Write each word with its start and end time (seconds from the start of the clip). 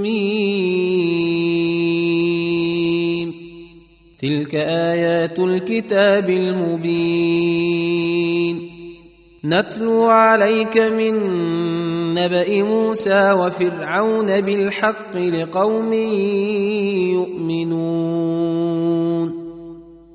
ميم 0.00 0.52
تلك 4.22 4.54
آيات 4.54 5.38
الكتاب 5.38 6.30
المبين. 6.30 7.52
نتلو 9.44 10.04
عليك 10.04 10.78
من 10.78 11.14
نبأ 12.14 12.62
موسى 12.62 13.32
وفرعون 13.32 14.40
بالحق 14.40 15.16
لقوم 15.16 15.92
يؤمنون. 17.12 18.31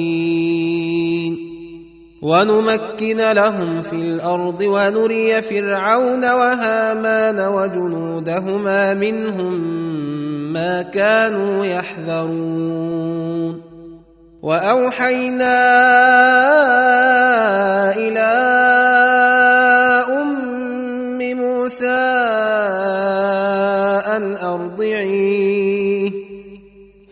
ونمكن 2.26 3.18
لهم 3.18 3.82
في 3.82 3.96
الأرض 3.96 4.62
ونري 4.62 5.42
فرعون 5.42 6.24
وهامان 6.26 7.40
وجنودهما 7.40 8.94
منهم 8.94 9.54
ما 10.54 10.82
كانوا 10.82 11.66
يحذرون. 11.66 13.62
وأوحينا 14.42 15.58
إلى 17.94 18.32
أم 20.10 21.20
موسى 21.38 22.02
أن 24.18 24.36
أرضعيه. 24.36 26.25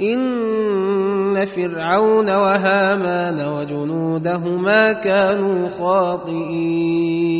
إن 0.00 1.46
فرعون 1.46 2.30
وهامان 2.30 3.48
وجنودهما 3.48 4.92
كانوا 4.92 5.68
خاطئين. 5.68 7.36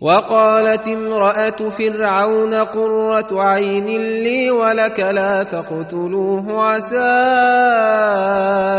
وقالت 0.00 0.88
امرأة 0.88 1.68
فرعون 1.70 2.54
قرة 2.54 3.42
عين 3.42 3.86
لي 4.22 4.50
ولك 4.50 5.00
لا 5.00 5.42
تقتلوه 5.42 6.62
عسى 6.62 6.96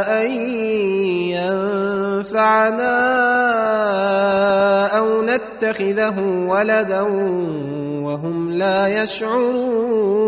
أن 0.08 0.32
ينفعنا 2.22 2.98
أو 4.98 5.22
نتخذه 5.22 6.20
ولدا 6.48 7.02
وهم 8.02 8.50
لا 8.52 8.88
يشعرون. 9.04 10.28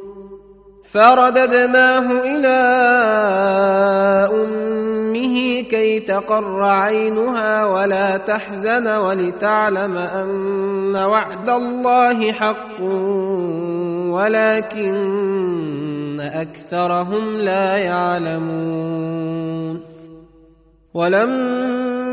فرددناه 0.93 2.07
إلى 2.21 2.57
أمه 4.35 5.61
كي 5.61 5.99
تقر 5.99 6.63
عينها 6.63 7.65
ولا 7.65 8.17
تحزن 8.17 8.95
ولتعلم 8.95 9.97
أن 9.97 10.95
وعد 10.95 11.49
الله 11.49 12.31
حق 12.31 12.81
ولكن 14.11 14.99
أكثرهم 16.19 17.37
لا 17.37 17.77
يعلمون. 17.77 19.31
ولما 20.93 21.80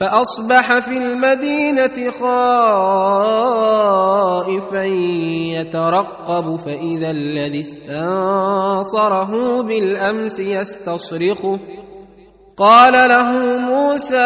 فأصبح 0.00 0.78
في 0.78 0.96
المدينة 0.96 2.10
خائفا 2.10 2.44
يترقب 5.60 6.56
فإذا 6.56 7.10
الذي 7.10 7.60
استنصره 7.60 9.32
بالأمس 9.62 10.40
يستصرخه. 10.40 11.58
قال 12.56 12.92
له 12.92 13.58
موسى 13.58 14.16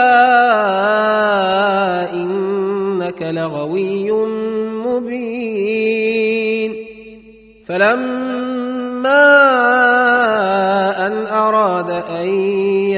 إنك 2.12 3.22
لغوي 3.22 4.10
مبين. 4.86 6.72
فلما 7.66 9.24
أن 11.06 11.26
أراد 11.26 11.90
أن 11.90 12.73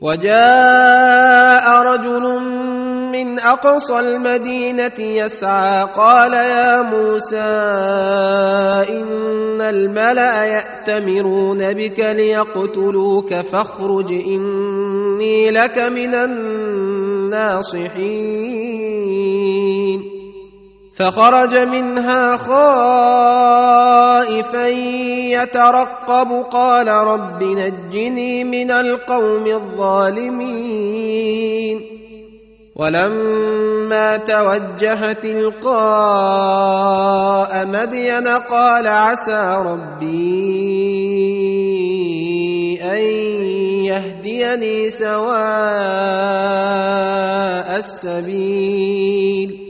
وجاء 0.00 1.66
رجل 1.82 2.24
من 3.12 3.38
أقصى 3.38 3.98
المدينة 3.98 4.98
يسعى 4.98 5.84
قال 5.84 6.32
يا 6.32 6.82
موسى 6.82 7.36
إن 8.96 9.60
الملأ 9.60 10.44
يأتمرون 10.44 11.72
بك 11.72 11.98
ليقتلوك 12.00 13.34
فاخرج 13.34 14.12
إني 14.12 15.50
لك 15.50 15.78
من 15.78 16.14
الناصحين. 16.14 17.80
فخرج 20.94 21.54
منها 21.54 22.36
خائفا 22.36 22.66
يترقب 25.38 26.28
قال 26.50 26.88
رب 26.88 27.42
نجني 27.42 28.44
من 28.44 28.70
القوم 28.70 29.46
الظالمين. 29.46 30.70
ولما 32.76 34.16
توجه 34.16 35.12
تلقاء 35.12 35.70
مدين 37.66 38.28
قال 38.28 38.86
عسى 38.86 39.42
ربي 39.66 40.40
أن 42.82 42.98
يهديني 43.84 44.90
سواء 44.90 45.30
السبيل. 47.78 49.69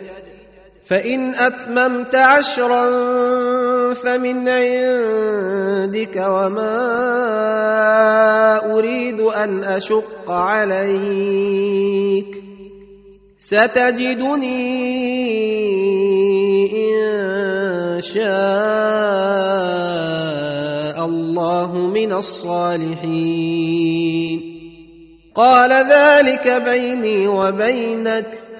فإن 0.85 1.35
أتممت 1.35 2.15
عشرا 2.15 2.89
فمن 3.93 4.49
عندك 4.49 6.15
وما 6.15 6.77
أريد 8.73 9.21
أن 9.21 9.63
أشق 9.63 10.31
عليك 10.31 11.21
ستجدني 13.39 14.71
إن 16.73 18.01
شاء 18.01 18.31
الله 21.05 21.77
من 21.77 22.13
الصالحين. 22.13 23.71
قال 25.35 25.71
ذلك 25.71 26.47
بيني 26.63 27.27
وبينك 27.27 28.50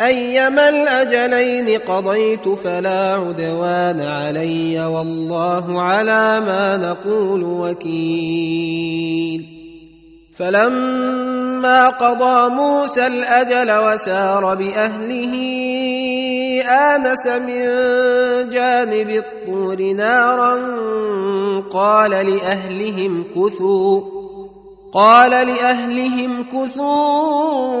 أيما 0.00 0.68
الأجلين 0.68 1.78
قضيت 1.78 2.48
فلا 2.48 3.12
عدوان 3.12 4.00
علي 4.00 4.86
والله 4.86 5.82
على 5.82 6.40
ما 6.40 6.76
نقول 6.76 7.44
وكيل. 7.44 8.80
فلما 10.36 11.88
قضى 11.88 12.54
موسى 12.54 13.06
الأجل 13.06 13.72
وسار 13.86 14.54
بأهله 14.54 15.34
آنس 16.62 17.26
من 17.26 17.64
جانب 18.48 19.10
الطور 19.10 19.82
نارا 19.82 20.54
قال 21.70 22.10
لأهلهم 22.10 23.24
كثوا 23.24 24.00
قال 24.92 25.30
لأهلهم 25.30 26.44
كثوا 26.44 27.80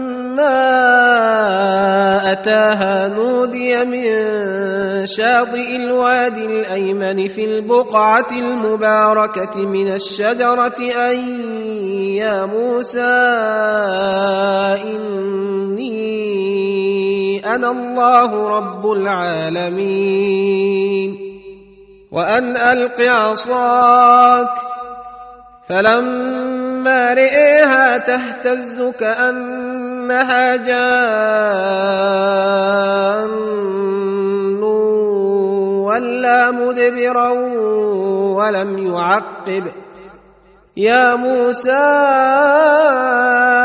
أتاها 2.31 3.07
نودي 3.07 3.85
من 3.85 4.05
شاطئ 5.05 5.75
الوادي 5.75 6.45
الأيمن 6.45 7.27
في 7.27 7.45
البقعة 7.45 8.27
المباركة 8.31 9.65
من 9.65 9.93
الشجرة 9.93 10.79
أن 11.09 11.19
يا 12.17 12.45
موسى 12.45 13.11
إني 14.85 15.91
أنا 17.45 17.71
الله 17.71 18.47
رب 18.57 18.91
العالمين. 18.91 20.11
وأن 22.11 22.57
ألق 22.57 23.01
عصاك 23.01 24.49
فلما 25.67 27.13
رئيها 27.13 27.97
تهتز 27.97 28.81
كأنها 30.01 30.55
جان 30.55 30.91
ولا 35.81 36.51
مدبرا 36.51 37.29
ولم 38.37 38.87
يعقب. 38.87 39.71
يا 40.77 41.15
موسى 41.15 41.71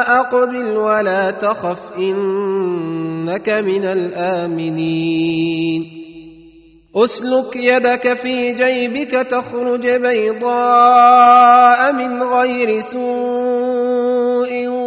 أقبل 0.08 0.76
ولا 0.76 1.30
تخف 1.30 1.92
إنك 1.98 3.48
من 3.48 3.84
الآمنين. 3.84 5.82
أسلك 6.96 7.56
يدك 7.56 8.12
في 8.12 8.52
جيبك 8.52 9.10
تخرج 9.10 9.88
بيضاء 9.88 11.92
من 11.92 12.22
غير 12.22 12.80
سوء. 12.80 14.85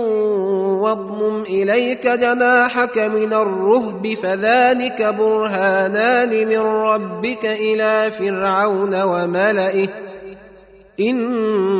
واضمم 0.89 1.41
إليك 1.41 2.07
جناحك 2.07 2.97
من 2.97 3.33
الرهب 3.33 4.13
فذلك 4.13 5.15
برهانان 5.17 6.47
من 6.47 6.59
ربك 6.59 7.45
إلى 7.45 8.11
فرعون 8.11 9.01
وملئه. 9.01 9.89
إنهم 10.99 11.79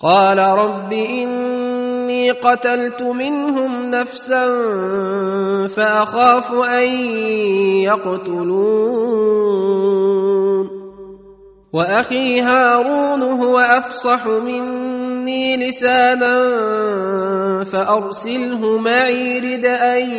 قال 0.03 0.39
رب 0.39 0.93
إني 0.93 2.31
قتلت 2.31 3.03
منهم 3.03 3.91
نفسا 3.91 4.47
فأخاف 5.67 6.53
أن 6.53 6.89
يقتلون. 7.87 9.21
وأخي 11.73 12.41
هارون 12.41 13.23
هو 13.23 13.59
أفصح 13.59 14.27
مني 14.27 15.57
لسانا 15.57 16.35
فأرسله 17.65 18.79
معي 18.79 19.39
رد 19.39 19.65
أن 19.65 20.11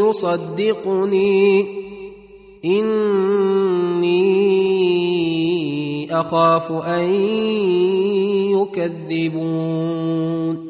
يصدقني. 0.00 1.66
إني 2.64 4.30
أخاف 6.20 6.72
أن 6.72 7.14
يكذبون. 8.56 10.69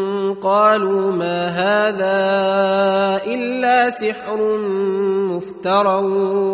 قالوا 0.33 1.11
ما 1.11 1.47
هذا 1.47 2.21
إلا 3.25 3.89
سحر 3.89 4.57
مفترى 5.27 6.03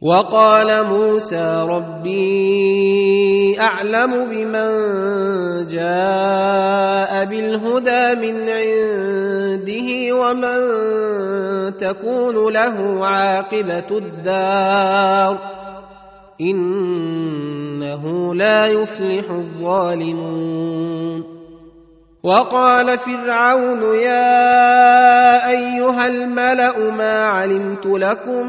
وقال 0.00 0.86
موسى 0.86 1.66
ربي 1.68 2.80
أعلم 3.60 4.12
بمن 4.32 4.70
جاء 5.68 7.24
بالهدى 7.24 8.14
من 8.16 8.34
عنده 9.50 10.14
ومن 10.14 10.60
تكون 11.76 12.52
له 12.52 13.06
عاقبة 13.06 13.98
الدار 13.98 15.38
إنه 16.40 18.34
لا 18.34 18.66
يفلح 18.66 19.30
الظالمون 19.30 20.60
وقال 22.22 22.98
فرعون 22.98 23.98
يا 23.98 25.50
أيها 25.50 26.06
الملأ 26.06 26.90
ما 26.90 27.24
علمت 27.24 27.86
لكم 27.86 28.48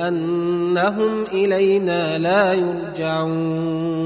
أنهم 0.00 1.22
إلينا 1.22 2.18
لا 2.18 2.52
يرجعون. 2.52 3.98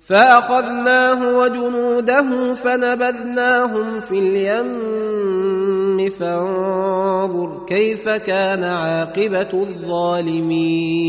فأخذناه 0.00 1.38
وجنوده 1.38 2.54
فنبذناهم 2.54 4.00
في 4.00 4.18
اليم 4.18 6.10
فانظر 6.10 7.66
كيف 7.66 8.08
كان 8.08 8.64
عاقبة 8.64 9.62
الظالمين. 9.62 11.02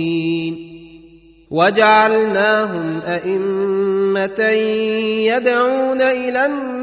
وجعلناهم 1.52 3.02
أئمة 3.02 4.40
يدعون 5.30 6.02
إلى 6.02 6.46
النار 6.46 6.83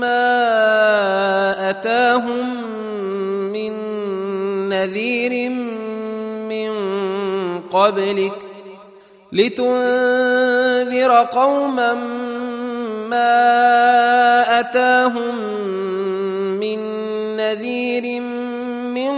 ما 0.00 1.70
اتاهم 1.70 2.46
من 3.52 3.72
نذير 4.68 5.50
من 6.48 6.70
قبلك 7.60 8.38
لتنذر 9.32 11.22
قوما 11.22 11.94
ما 13.10 14.60
اتاهم 14.60 15.36
من 16.60 16.78
نذير 17.36 18.20
من 18.20 19.12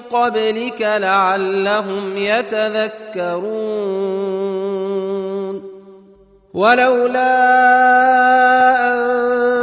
قبلك 0.00 0.82
لعلهم 0.82 2.16
يتذكرون 2.16 3.68
ولولا 6.54 7.58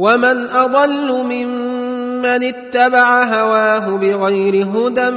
ومن 0.00 0.50
اضل 0.50 1.08
ممن 1.24 2.44
اتبع 2.44 3.24
هواه 3.24 3.98
بغير 3.98 4.64
هدى 4.64 5.10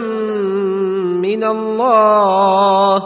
من 1.23 1.43
الله 1.43 2.97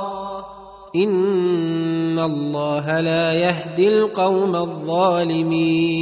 ان 0.95 2.19
الله 2.19 2.99
لا 3.01 3.33
يهدي 3.33 3.87
القوم 3.87 4.55
الظالمين 4.55 5.97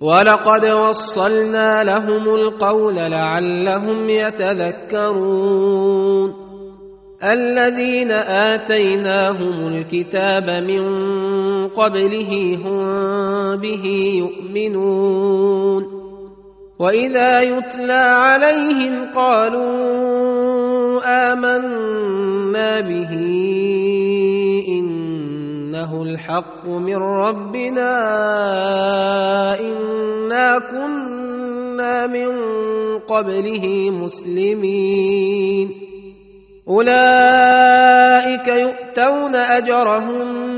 ولقد 0.00 0.64
وصلنا 0.64 1.84
لهم 1.84 2.34
القول 2.34 2.94
لعلهم 2.94 4.08
يتذكرون 4.08 5.68
الذين 7.24 8.10
اتيناهم 8.10 9.68
الكتاب 9.68 10.50
من 10.50 10.80
قبله 11.68 12.58
هم 12.64 12.80
به 13.56 13.84
يؤمنون. 14.18 15.98
وإذا 16.78 17.40
يتلى 17.40 17.92
عليهم 17.92 19.10
قالوا 19.14 21.02
آمنا 21.32 22.80
به 22.80 23.12
إنه 24.68 26.02
الحق 26.02 26.68
من 26.68 26.96
ربنا 26.96 27.90
إنا 29.60 30.58
كنا 30.58 32.06
من 32.06 32.28
قبله 32.98 33.90
مسلمين. 33.90 35.68
أولئك 36.68 38.48
يؤتون 38.48 39.34
أجرهم 39.34 40.57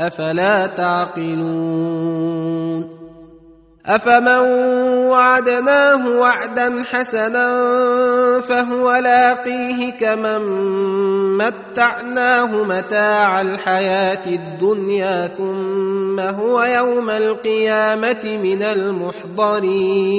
أفلا 0.00 0.66
تعقلون 0.66 1.88
أفمن 3.86 4.38
وعدناه 5.08 6.08
وعدا 6.08 6.82
حسنا 6.82 7.60
فهو 8.40 8.92
لاقيه 8.92 9.90
كمن 9.90 10.42
متعناه 11.38 12.62
متاع 12.62 13.40
الحياة 13.40 14.26
الدنيا 14.26 15.26
ثم 15.26 16.20
هو 16.20 16.62
يوم 16.62 17.10
القيامة 17.10 18.38
من 18.42 18.62
المحضرين 18.62 20.18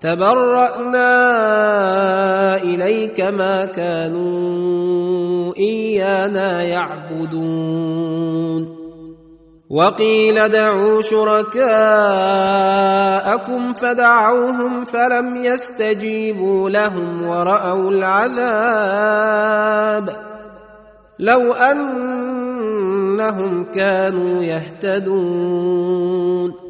تبرأنا 0.00 1.12
إليك 2.54 3.20
ما 3.20 3.64
كانوا 3.64 5.52
إيانا 5.58 6.62
يعبدون. 6.62 8.80
وقيل 9.70 10.48
دعوا 10.48 11.02
شركاءكم 11.02 11.72
فدعوهم 13.72 14.84
فلم 14.84 15.36
يستجيبوا 15.36 16.70
لهم 16.70 17.28
ورأوا 17.28 17.90
العذاب. 17.90 19.50
لو 21.18 21.52
أنهم 21.52 23.64
كانوا 23.64 24.42
يهتدون. 24.42 26.69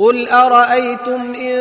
قل 0.00 0.28
ارايتم 0.28 1.34
ان 1.34 1.58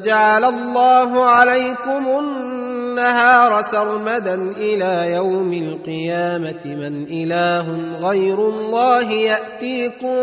جعل 0.00 0.44
الله 0.44 1.24
عليكم 1.26 2.18
النهار 2.18 3.62
سرمدا 3.62 4.34
إلى 4.34 5.12
يوم 5.12 5.52
القيامه 5.52 6.62
من 6.66 7.04
اله 7.04 7.66
غير 8.08 8.48
الله 8.48 9.12
ياتيكم 9.12 10.16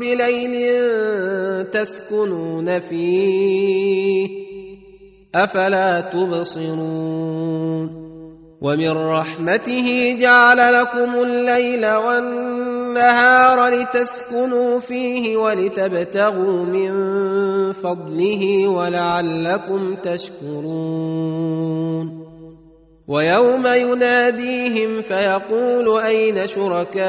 بليل 0.00 0.54
تسكنون 1.70 2.78
فيه 2.78 4.28
افلا 5.34 6.00
تبصرون 6.00 8.02
ومن 8.62 8.90
رحمته 8.90 10.16
جعل 10.20 10.74
لكم 10.74 11.14
الليل 11.14 11.86
والنهار 11.86 12.71
لتسكنوا 13.68 14.78
فيه 14.78 15.36
ولتبتغوا 15.36 16.64
من 16.64 16.92
فضله 17.72 18.68
ولعلكم 18.68 19.94
تشكرون. 19.94 21.42
ويوم 23.08 23.66
يناديهم 23.66 25.00
فيقول 25.02 25.98
أين 25.98 26.46
شركائي 26.46 27.00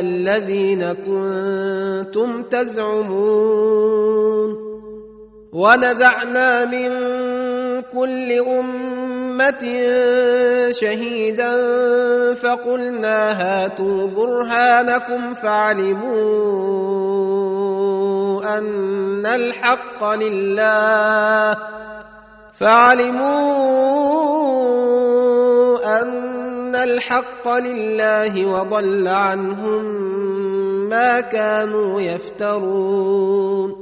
الذين 0.00 0.92
كنتم 0.92 2.42
تزعمون؟ 2.42 3.82
ونزعنا 5.52 6.64
من 6.64 6.90
كل 7.82 8.32
أمة 8.40 9.01
شهيدا 10.70 11.54
فقلنا 12.34 13.32
هاتوا 13.42 14.08
برهانكم 14.08 15.32
فاعلموا 15.34 16.22
أن 18.58 19.26
الحق 19.26 20.04
لله. 20.04 21.56
فاعلموا 22.52 23.32
أن 26.00 26.76
الحق 26.76 27.48
لله 27.48 28.46
وضل 28.46 29.08
عنهم 29.08 29.84
ما 30.88 31.20
كانوا 31.20 32.00
يفترون. 32.00 33.81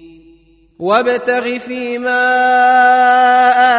وابتغ 0.81 1.57
فيما 1.57 2.25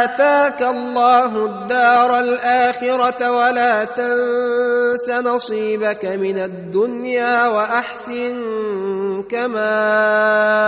آتاك 0.05 0.63
الله 0.63 1.45
الدار 1.45 2.19
الآخرة 2.19 3.31
ولا 3.31 3.85
تنس 3.85 5.11
نصيبك 5.11 6.05
من 6.05 6.39
الدنيا 6.39 7.49
وأحسن 7.49 8.43
كما 9.31 9.75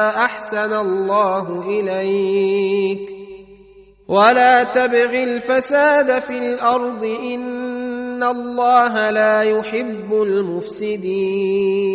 أحسن 0.08 0.72
الله 0.74 1.62
إليك. 1.62 3.08
ولا 4.08 4.64
تبغ 4.64 5.22
الفساد 5.22 6.18
في 6.18 6.38
الأرض 6.38 7.04
إن 7.04 8.22
الله 8.22 9.10
لا 9.10 9.42
يحب 9.42 10.12
المفسدين. 10.12 11.94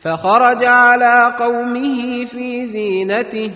فخرج 0.00 0.64
على 0.64 1.34
قومه 1.38 2.24
في 2.24 2.66
زينته. 2.66 3.50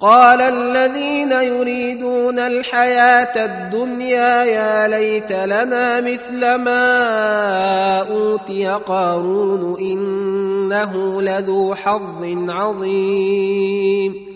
قال 0.00 0.42
الذين 0.42 1.32
يريدون 1.32 2.38
الحياة 2.38 3.44
الدنيا 3.44 4.44
يا 4.44 4.88
ليت 4.88 5.32
لنا 5.32 6.00
مثل 6.00 6.54
ما 6.54 7.98
أوتي 8.00 8.66
قارون 8.66 9.80
إنه 9.80 11.22
لذو 11.22 11.74
حظ 11.74 12.24
عظيم. 12.48 14.35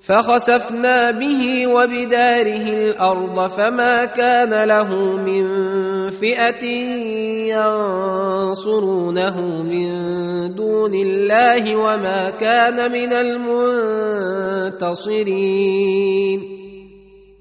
فخسفنا 0.00 1.10
به 1.10 1.66
وبداره 1.66 2.66
الأرض 2.72 3.48
فما 3.48 4.04
كان 4.04 4.64
له 4.68 5.16
من 5.16 5.44
فئة 6.10 6.64
ينصرونه 7.52 9.40
من 9.62 9.88
دون 10.54 10.94
الله 10.94 11.76
وما 11.76 12.30
كان 12.30 12.92
من 12.92 13.12
المنتصرين 14.72 15.20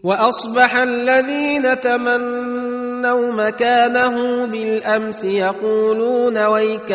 وأصبح 0.04 0.76
الذين 0.76 1.80
تمنوا 1.80 3.34
مكانه 3.34 4.46
بالأمس 4.46 5.24
يقولون 5.24 6.46
ويك 6.46 6.92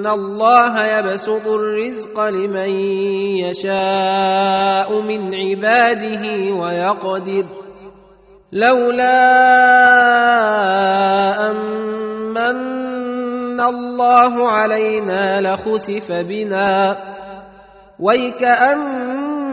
ان 0.00 0.06
الله 0.06 0.74
يبسط 0.86 1.46
الرزق 1.46 2.20
لمن 2.20 2.70
يشاء 3.44 5.00
من 5.00 5.34
عباده 5.34 6.54
ويقدر 6.54 7.46
لولا 8.52 9.20
امن 11.50 13.60
الله 13.60 14.48
علينا 14.48 15.40
لخسف 15.40 16.12
بنا 16.12 16.96
ويكانه 18.00 19.50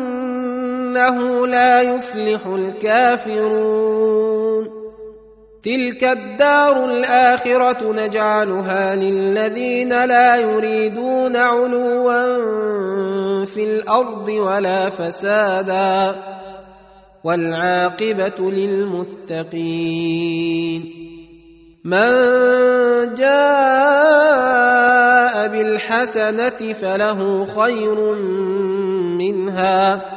لا 1.48 1.82
يفلح 1.82 2.48
الكافرون 2.48 4.47
تلك 5.67 6.03
الدار 6.03 6.86
الاخره 6.86 7.91
نجعلها 7.91 8.95
للذين 8.95 10.06
لا 10.06 10.36
يريدون 10.36 11.36
علوا 11.36 12.15
في 13.45 13.63
الأرض 13.63 14.30
ولا 14.30 14.89
فسادا 14.89 16.15
والعاقبه 17.23 18.51
للمتقين 18.51 19.77
من 21.86 22.13
جاء 23.13 23.88
بالحسنه 25.47 26.73
فله 26.73 27.45
خير 27.45 28.15
منها 29.19 30.16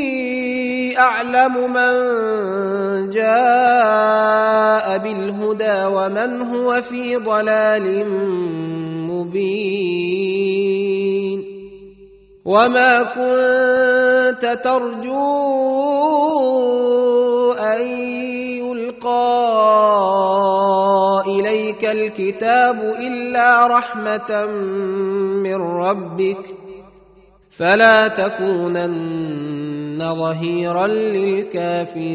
أعلم 1.01 1.73
من 1.73 1.93
جاء 3.09 4.97
بالهدى 4.97 5.85
ومن 5.85 6.41
هو 6.41 6.81
في 6.81 7.15
ضلال 7.17 8.05
مبين. 9.09 10.21
وما 12.45 13.03
كنت 13.03 14.59
ترجو 14.63 15.21
أن 17.53 17.81
يلقى 18.61 19.31
إليك 21.27 21.85
الكتاب 21.85 22.79
إلا 22.81 23.67
رحمة 23.67 24.45
من 25.45 25.55
ربك. 25.55 26.45
فلا 27.57 28.07
تكونن 28.07 29.60
ظهيرا 30.01 30.87
للكافرين. 30.87 32.11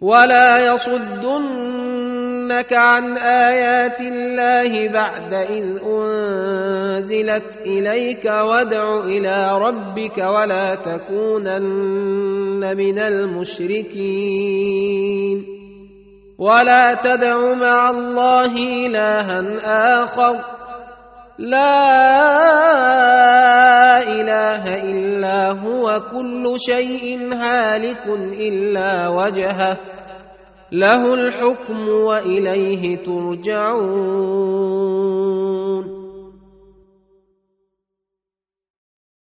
ولا 0.00 0.74
يصدنك 0.74 2.72
عن 2.72 3.16
ايات 3.16 4.00
الله 4.00 4.88
بعد 4.88 5.34
اذ 5.34 5.78
انزلت 5.86 7.60
اليك 7.66 8.24
وادع 8.24 9.04
إلى 9.04 9.58
ربك 9.58 10.18
ولا 10.18 10.74
تكونن 10.74 12.76
من 12.76 12.98
المشركين. 12.98 13.92
ولا 16.38 16.94
تدع 16.94 17.54
مع 17.54 17.90
الله 17.90 18.56
الها 18.86 20.04
اخر. 20.04 20.61
لا 21.42 21.82
إله 24.02 24.90
إلا 24.90 25.50
هو 25.50 26.00
كل 26.14 26.54
شيء 26.56 27.34
هالك 27.34 28.06
إلا 28.38 29.08
وجهه. 29.08 29.76
له 30.72 31.14
الحكم 31.14 31.88
وإليه 31.88 32.96
ترجعون. 32.96 34.32